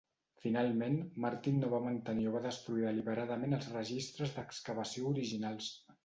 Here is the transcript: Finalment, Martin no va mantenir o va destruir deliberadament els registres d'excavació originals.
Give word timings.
Finalment, 0.43 0.95
Martin 1.25 1.59
no 1.63 1.67
va 1.73 1.81
mantenir 1.83 2.23
o 2.29 2.31
va 2.35 2.41
destruir 2.45 2.85
deliberadament 2.85 3.53
els 3.59 3.67
registres 3.75 4.33
d'excavació 4.39 5.05
originals. 5.11 5.69